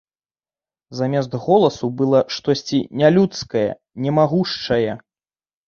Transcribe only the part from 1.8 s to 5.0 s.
было штосьці нялюдскае, немагушчае.